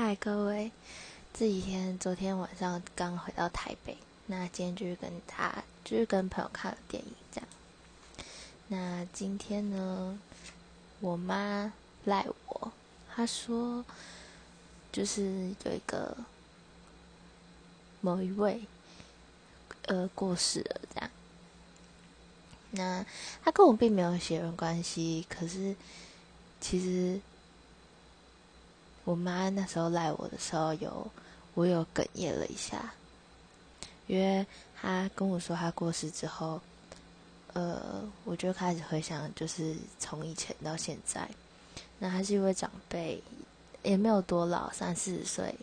[0.00, 0.70] 嗨，各位！
[1.34, 7.48] 这几天，昨天晚上刚回到台北，那今天就是跟他，就是跟朋友看了电影，这样。
[8.68, 10.16] 那今天呢，
[11.00, 11.72] 我妈
[12.04, 12.70] 赖我，
[13.12, 13.84] 她说，
[14.92, 16.16] 就是有一个
[18.00, 18.60] 某一位，
[19.86, 21.10] 呃，过世了，这样。
[22.70, 23.04] 那
[23.42, 25.74] 他跟我并没有血缘关系，可是
[26.60, 27.20] 其实。
[29.08, 31.10] 我妈那时候赖我的时候，有
[31.54, 32.92] 我有哽咽了一下，
[34.06, 34.46] 因为
[34.78, 36.60] 她跟我说她过世之后，
[37.54, 41.26] 呃，我就开始回想，就是从以前到现在，
[41.98, 43.22] 那她是一位长辈，
[43.82, 45.54] 也没有多老，三四十岁。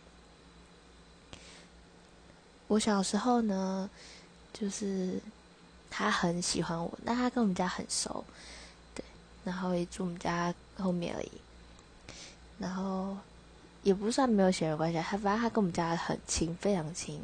[2.65, 3.87] 我小时候呢，
[4.53, 5.21] 就是
[5.91, 8.25] 他很喜欢我，那他跟我们家很熟，
[8.95, 9.05] 对，
[9.43, 11.31] 然后也住我们家后面而已，
[12.57, 13.15] 然后。
[13.85, 17.21] 也不算没有血缘关系，他反正他跟我们家很亲，非常亲。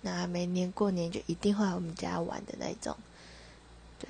[0.00, 2.96] 那每年过年就一定会来我们家玩的那种，
[4.00, 4.08] 对。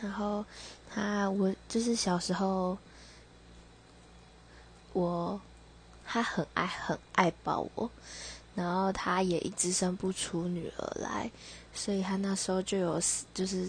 [0.00, 0.44] 然后
[0.88, 2.78] 他我就是小时候，
[4.92, 5.40] 我
[6.06, 7.90] 他很爱很爱抱我，
[8.54, 11.28] 然后他也一直生不出女儿来，
[11.74, 13.02] 所以他那时候就有
[13.34, 13.68] 就是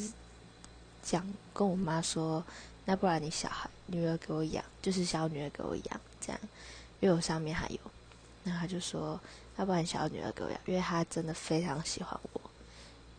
[1.01, 2.43] 讲跟我妈说。
[2.85, 6.39] 那不然你小孩女儿给我养，就是小女儿给我养，这样，
[6.99, 7.79] 因为我上面还有。
[8.43, 9.19] 那他就说，
[9.57, 12.41] 要不然小女儿给我养，因为他真的非常喜欢我，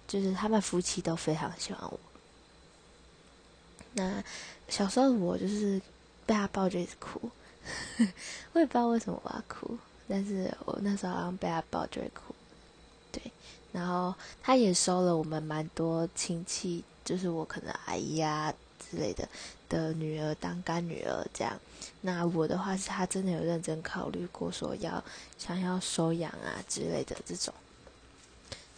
[0.06, 2.00] 就是他们夫妻都非常喜欢我。
[3.94, 4.22] 那
[4.68, 5.80] 小时候我就是
[6.24, 7.30] 被他抱着一直哭，
[8.52, 9.76] 我也不知道为什么我要哭，
[10.08, 12.34] 但是我那时候好像被他抱着哭。
[13.10, 13.22] 对，
[13.72, 18.52] 然后他也收了我们蛮多亲戚，就是我可能阿姨啊。
[18.78, 19.28] 之类的
[19.68, 21.58] 的女儿当干女儿这样，
[22.00, 25.02] 那我的话是他真的有认真考虑过说要
[25.38, 27.52] 想要收养啊之类的这种。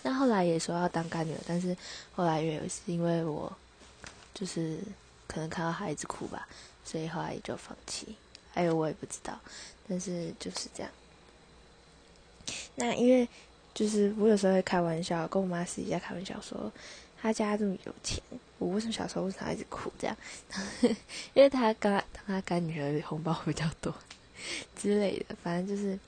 [0.03, 1.77] 那后来也说要当干女儿，但是
[2.15, 3.53] 后来因为是因为我
[4.35, 4.79] 就是
[5.27, 6.49] 可能看到孩子哭吧，
[6.85, 8.17] 所以后来也就放弃。
[8.53, 9.39] 还有我也不知道，
[9.89, 10.91] 但是就是这样。
[12.75, 13.29] 那因为
[13.73, 16.73] 就是我有时候会开玩笑跟我妈私底下开玩笑说。
[17.21, 18.23] 他家这么有钱，
[18.59, 20.17] 我为什么小时候为什么一直哭这样？
[21.35, 23.95] 因为他干他干女儿红包比较多
[24.77, 25.99] 之类的，反正就是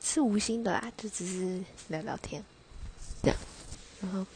[0.00, 2.42] 是无心的啦，就只是聊聊天
[3.22, 3.36] 这样。
[4.02, 4.26] 然后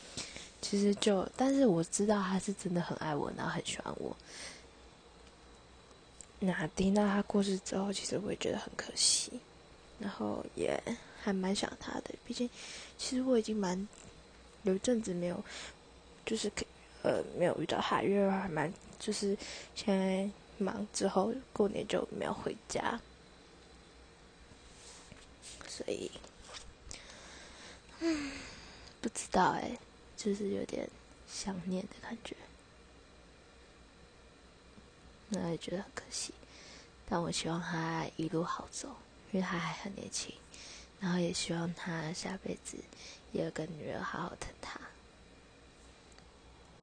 [0.62, 4.16] 其实就，但是我知道他是真的很爱我，然后很喜欢我。
[6.38, 9.33] 那听到他过世之后，其实我也觉得很可惜，
[9.98, 10.81] 然后也
[11.22, 12.15] 还蛮想他的。
[12.25, 12.48] 毕竟，
[12.97, 13.87] 其实我已经蛮
[14.62, 15.43] 有阵子没有。
[16.26, 16.66] 就是可
[17.03, 19.34] 呃没有遇到他，因为还蛮就是
[19.75, 20.28] 现在
[20.59, 23.00] 忙之后过年就没有回家，
[25.69, 26.10] 所以
[28.00, 28.32] 嗯
[29.00, 29.78] 不知道哎，
[30.16, 30.88] 就是有点
[31.28, 32.34] 想念的感觉，
[35.28, 36.34] 那也觉得很可惜，
[37.09, 38.88] 但我希望他一路好走，
[39.31, 40.34] 因为他还很年轻，
[40.98, 42.76] 然后也希望他下辈子
[43.32, 44.66] 也有个女儿好好疼他。